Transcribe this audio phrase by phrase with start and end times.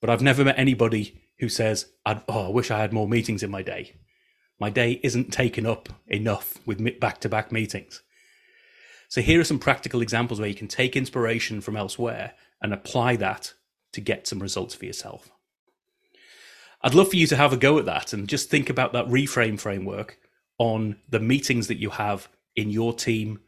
[0.00, 3.50] But I've never met anybody who says, oh, I wish I had more meetings in
[3.50, 3.96] my day.
[4.60, 8.02] My day isn't taken up enough with back to back meetings.
[9.08, 13.16] So here are some practical examples where you can take inspiration from elsewhere and apply
[13.16, 13.54] that
[13.92, 15.30] to get some results for yourself.
[16.82, 19.06] I'd love for you to have a go at that and just think about that
[19.06, 20.18] reframe framework
[20.58, 23.40] on the meetings that you have in your team,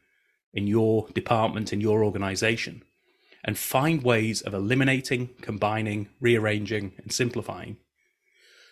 [0.55, 2.83] in your department, in your organization,
[3.45, 7.77] and find ways of eliminating, combining, rearranging, and simplifying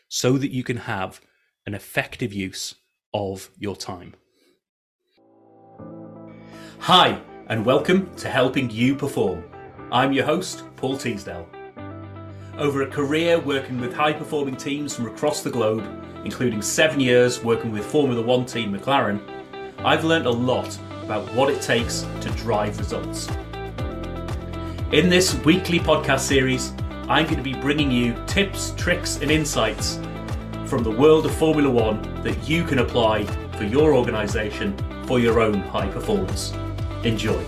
[0.08, 1.20] so that you can have
[1.66, 2.74] an effective use
[3.12, 4.14] of your time.
[6.80, 9.44] Hi, and welcome to Helping You Perform.
[9.90, 11.48] I'm your host, Paul Teasdale.
[12.56, 15.84] Over a career working with high performing teams from across the globe,
[16.24, 19.20] including seven years working with Formula One team McLaren,
[19.78, 23.28] I've learned a lot about what it takes to drive results.
[24.90, 26.72] In this weekly podcast series,
[27.10, 29.96] I'm going to be bringing you tips, tricks, and insights
[30.64, 33.26] from the world of Formula One that you can apply
[33.58, 34.74] for your organisation
[35.06, 36.54] for your own high performance.
[37.04, 37.44] Enjoy.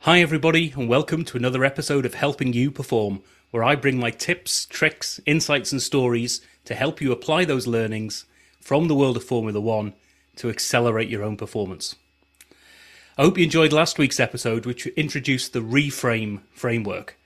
[0.00, 4.10] Hi, everybody, and welcome to another episode of Helping You Perform, where I bring my
[4.10, 8.26] tips, tricks, insights, and stories to help you apply those learnings
[8.60, 9.94] from the world of Formula One
[10.36, 11.96] to accelerate your own performance.
[13.18, 17.18] I hope you enjoyed last week's episode, which introduced the reframe framework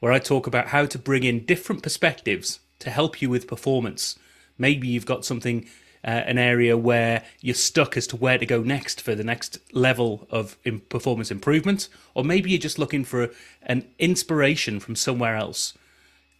[0.00, 4.18] where I talk about how to bring in different perspectives to help you with performance.
[4.56, 5.66] Maybe you've got something,
[6.02, 9.58] uh, an area where you're stuck as to where to go next for the next
[9.72, 10.56] level of
[10.88, 13.28] performance improvement, or maybe you're just looking for
[13.62, 15.76] an inspiration from somewhere else.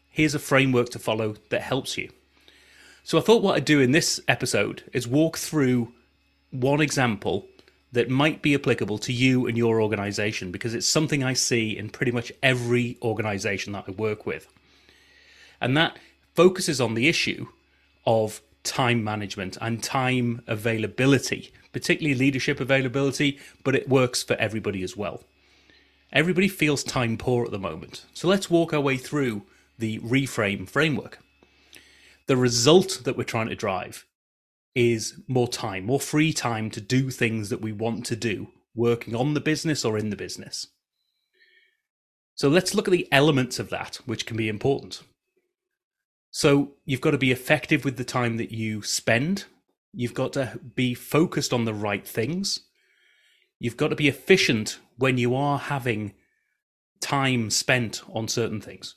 [0.09, 2.09] Here's a framework to follow that helps you.
[3.05, 5.93] So I thought what I'd do in this episode is walk through
[6.51, 7.47] one example
[7.93, 11.89] that might be applicable to you and your organization because it's something I see in
[11.89, 14.47] pretty much every organization that I work with.
[15.61, 15.99] And that
[16.35, 17.47] focuses on the issue
[18.07, 24.97] of time management and time availability, particularly leadership availability, but it works for everybody as
[24.97, 25.23] well.
[26.13, 28.05] Everybody feels time poor at the moment.
[28.15, 29.43] So let's walk our way through
[29.79, 31.19] the reframe framework.
[32.27, 34.05] The result that we're trying to drive
[34.75, 39.15] is more time, more free time to do things that we want to do, working
[39.15, 40.69] on the business or in the business.
[42.35, 45.03] So let's look at the elements of that, which can be important.
[46.31, 49.47] So you've got to be effective with the time that you spend.
[49.93, 52.61] You've got to be focused on the right things.
[53.59, 56.15] You've got to be efficient when you are having
[57.01, 58.95] time spent on certain things.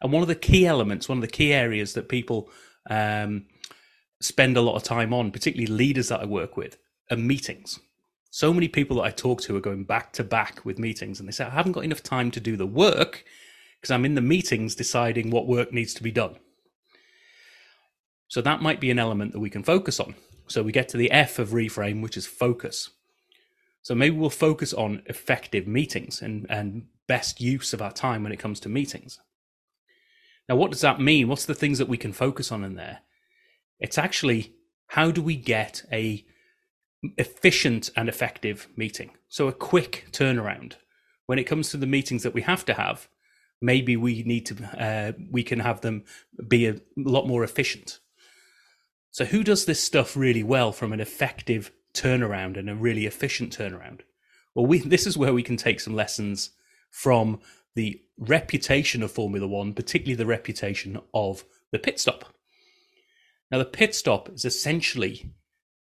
[0.00, 2.50] And one of the key elements, one of the key areas that people
[2.88, 3.46] um,
[4.24, 6.78] spend a lot of time on, particularly leaders that I work with,
[7.10, 7.78] are meetings.
[8.30, 11.28] So many people that I talk to are going back to back with meetings and
[11.28, 13.24] they say, I haven't got enough time to do the work
[13.80, 16.36] because I'm in the meetings deciding what work needs to be done.
[18.28, 20.14] So that might be an element that we can focus on.
[20.48, 22.90] So we get to the F of reframe, which is focus.
[23.82, 28.32] So maybe we'll focus on effective meetings and, and best use of our time when
[28.32, 29.20] it comes to meetings.
[30.48, 31.28] Now, what does that mean?
[31.28, 33.00] What's the things that we can focus on in there?
[33.80, 34.54] It's actually
[34.88, 36.24] how do we get a
[37.18, 39.10] efficient and effective meeting?
[39.28, 40.74] So a quick turnaround.
[41.26, 43.08] When it comes to the meetings that we have to have,
[43.60, 46.04] maybe we need to uh, we can have them
[46.48, 48.00] be a lot more efficient.
[49.10, 53.56] So who does this stuff really well from an effective turnaround and a really efficient
[53.56, 54.00] turnaround?
[54.54, 56.50] Well, we this is where we can take some lessons
[56.90, 57.40] from
[57.74, 62.33] the reputation of Formula One, particularly the reputation of the pit stop.
[63.54, 65.30] Now, the pit stop is essentially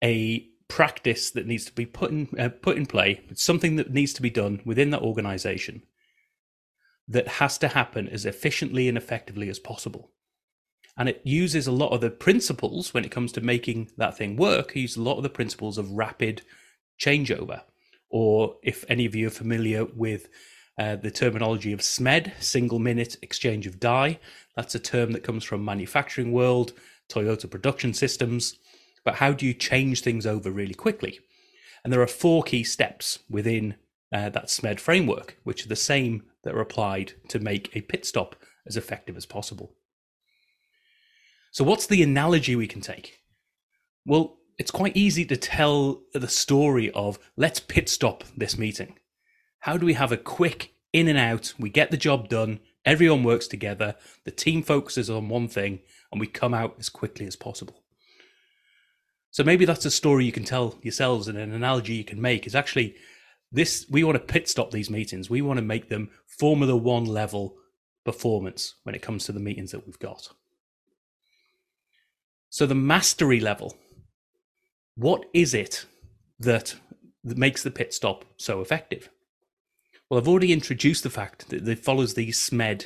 [0.03, 3.22] a practice that needs to be put in uh, put in play.
[3.29, 5.84] It's something that needs to be done within that organization
[7.07, 10.12] that has to happen as efficiently and effectively as possible.
[10.97, 14.35] And it uses a lot of the principles when it comes to making that thing
[14.35, 14.75] work.
[14.75, 16.41] It uses a lot of the principles of rapid
[17.00, 17.62] changeover.
[18.09, 20.28] Or if any of you are familiar with
[20.78, 24.20] uh, the terminology of SMED, single minute exchange of die,
[24.53, 26.73] that's a term that comes from manufacturing world
[27.09, 28.58] Toyota production systems,
[29.03, 31.20] but how do you change things over really quickly?
[31.84, 33.76] And there are four key steps within
[34.14, 38.05] uh, that SMED framework, which are the same that are applied to make a pit
[38.05, 38.35] stop
[38.66, 39.73] as effective as possible.
[41.52, 43.20] So, what's the analogy we can take?
[44.05, 48.97] Well, it's quite easy to tell the story of let's pit stop this meeting.
[49.59, 51.53] How do we have a quick in and out?
[51.58, 53.96] We get the job done, everyone works together,
[54.26, 55.80] the team focuses on one thing,
[56.12, 57.84] and we come out as quickly as possible.
[59.32, 62.46] So maybe that's a story you can tell yourselves and an analogy you can make
[62.46, 62.96] is actually
[63.52, 65.30] this we want to pit stop these meetings.
[65.30, 67.56] We want to make them Formula One level
[68.06, 70.29] performance when it comes to the meetings that we've got.
[72.50, 73.76] So the mastery level,
[74.96, 75.86] what is it
[76.40, 76.76] that,
[77.24, 79.09] makes the pit stop so effective?
[80.14, 82.86] Well, I've already introduced the fact that it follows the SMED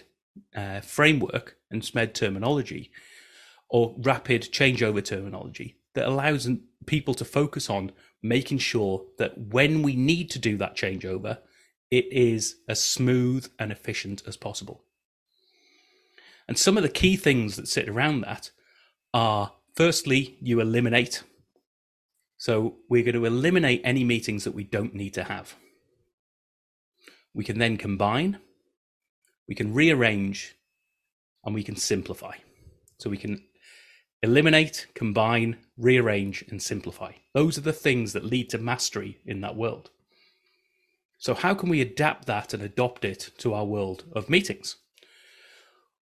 [0.56, 2.90] uh, framework and SMED terminology,
[3.70, 6.48] or rapid changeover terminology, that allows
[6.86, 7.92] people to focus on
[8.24, 11.40] making sure that when we need to do that changeover,
[11.92, 14.86] it is as smooth and efficient as possible.
[16.48, 18.52] And some of the key things that sit around that
[19.14, 21.24] are firstly, you eliminate.
[22.38, 25.58] So we're going to eliminate any meetings that we don't need to have.
[27.38, 28.40] We can then combine,
[29.48, 30.56] we can rearrange,
[31.46, 32.34] and we can simplify.
[32.98, 33.44] So we can
[34.24, 37.12] eliminate, combine, rearrange, and simplify.
[37.36, 39.92] Those are the things that lead to mastery in that world.
[41.20, 44.78] So, how can we adapt that and adopt it to our world of meetings?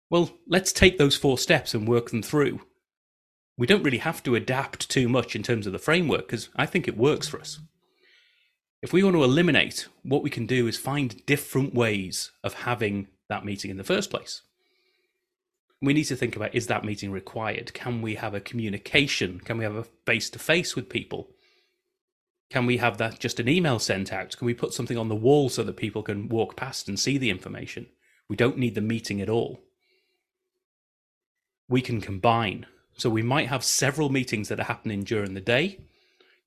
[0.08, 2.62] Well, let's take those four steps and work them through.
[3.58, 6.64] We don't really have to adapt too much in terms of the framework because I
[6.64, 7.60] think it works for us.
[8.80, 13.08] If we want to eliminate, what we can do is find different ways of having
[13.28, 14.42] that meeting in the first place.
[15.82, 17.74] We need to think about is that meeting required?
[17.74, 19.40] Can we have a communication?
[19.40, 21.30] Can we have a face to face with people?
[22.50, 24.36] Can we have that just an email sent out?
[24.36, 27.18] Can we put something on the wall so that people can walk past and see
[27.18, 27.86] the information?
[28.28, 29.60] We don't need the meeting at all.
[31.68, 32.66] We can combine.
[32.96, 35.80] So we might have several meetings that are happening during the day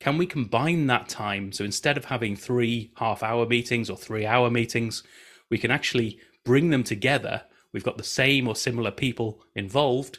[0.01, 1.51] can we combine that time?
[1.51, 5.03] So instead of having three half hour meetings or three hour meetings,
[5.51, 7.43] we can actually bring them together.
[7.71, 10.17] We've got the same or similar people involved,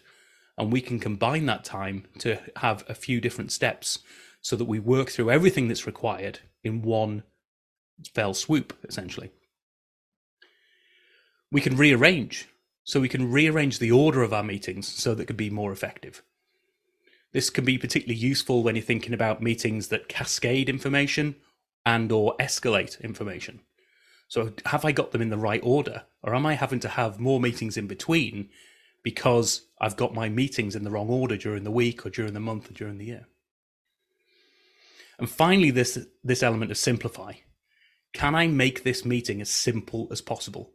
[0.56, 3.99] and we can combine that time to have a few different steps
[4.40, 7.25] so that we work through everything that's required in one
[8.14, 9.32] fell swoop, essentially.
[11.50, 12.49] We can rearrange.
[12.84, 15.73] So we can rearrange the order of our meetings so that it can be more
[15.73, 16.23] effective.
[17.32, 21.37] This can be particularly useful when you're thinking about meetings that cascade information
[21.84, 23.61] and or escalate information.
[24.29, 27.20] So have I got them in the right order or am I having to have
[27.20, 28.49] more meetings in between
[29.02, 32.40] because I've got my meetings in the wrong order during the week or during the
[32.40, 33.26] month or during the year?
[35.19, 37.34] And finally this this element of simplify.
[38.12, 40.70] Can I make this meeting as simple as possible?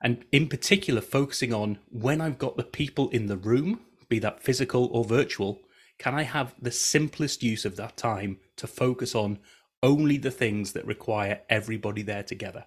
[0.00, 4.42] And in particular focusing on when I've got the people in the room be that
[4.42, 5.60] physical or virtual,
[5.98, 9.38] can I have the simplest use of that time to focus on
[9.82, 12.64] only the things that require everybody there together?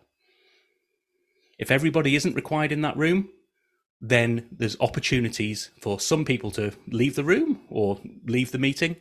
[1.58, 3.30] If everybody isn't required in that room,
[4.02, 8.96] then there's opportunities for some people to leave the room or leave the meeting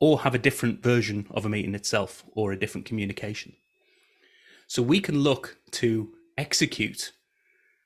[0.00, 3.54] or have a different version of a meeting itself or a different communication.
[4.66, 7.12] So we can look to execute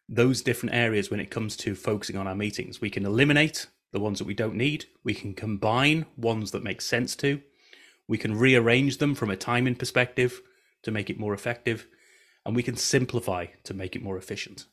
[0.09, 2.81] those different areas when it comes to focusing on our meetings.
[2.81, 4.87] We can eliminate the ones that we don't need.
[5.05, 7.41] We can combine ones that make sense to.
[8.09, 10.41] We can rearrange them from a timing perspective
[10.83, 11.87] to make it more effective.
[12.45, 14.67] And we can simplify to make it more efficient.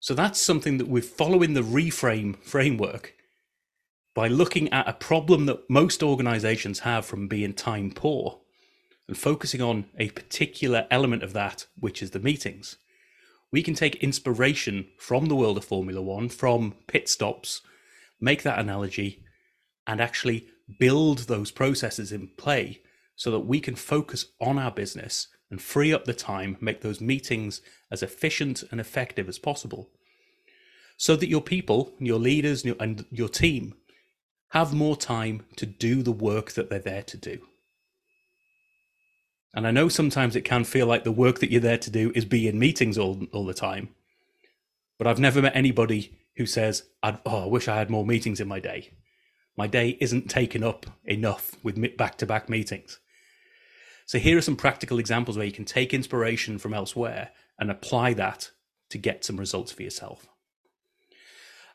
[0.00, 3.14] So that's something that we're following the reframe framework
[4.14, 8.40] by looking at a problem that most organizations have from being time poor
[9.08, 12.76] and focusing on a particular element of that, which is the meetings
[13.52, 17.60] we can take inspiration from the world of Formula One, from pit stops,
[18.20, 19.22] make that analogy,
[19.86, 20.48] and actually
[20.78, 22.80] build those processes in play
[23.14, 27.00] so that we can focus on our business and free up the time, make those
[27.00, 27.60] meetings
[27.90, 29.90] as efficient and effective as possible,
[30.96, 33.74] so that your people, your leaders, and your team
[34.50, 37.38] have more time to do the work that they're there to do.
[39.54, 42.10] And I know sometimes it can feel like the work that you're there to do
[42.14, 43.90] is be in meetings all, all the time.
[44.98, 48.48] But I've never met anybody who says, oh, I wish I had more meetings in
[48.48, 48.92] my day.
[49.56, 52.98] My day isn't taken up enough with back to back meetings.
[54.06, 58.14] So here are some practical examples where you can take inspiration from elsewhere and apply
[58.14, 58.50] that
[58.90, 60.26] to get some results for yourself.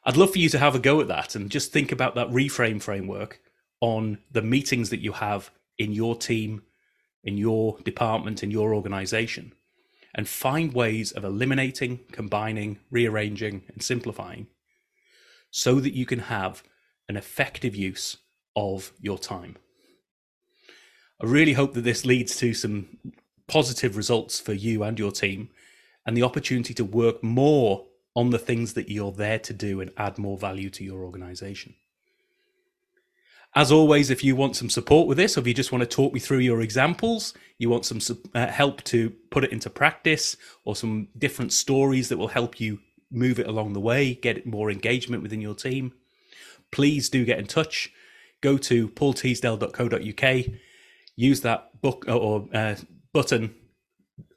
[0.03, 2.29] I'd love for you to have a go at that and just think about that
[2.29, 3.39] reframe framework
[3.81, 6.63] on the meetings that you have in your team
[7.27, 9.53] in your department, in your organization,
[10.15, 14.47] and find ways of eliminating, combining, rearranging, and simplifying
[15.51, 16.63] so that you can have
[17.09, 18.17] an effective use
[18.55, 19.57] of your time.
[21.21, 22.97] I really hope that this leads to some
[23.47, 25.49] positive results for you and your team
[26.05, 29.91] and the opportunity to work more on the things that you're there to do and
[29.97, 31.75] add more value to your organization.
[33.57, 35.87] As always, if you want some support with this, or if you just want to
[35.87, 37.99] talk me through your examples, you want some
[38.35, 42.77] uh, help to put it into practice, or some different stories that will help you
[43.09, 45.91] move it along the way, get more engagement within your team,
[46.71, 47.91] please do get in touch.
[48.41, 50.45] Go to paulteasdale.co.uk,
[51.15, 52.75] use that book or uh,
[53.11, 53.55] button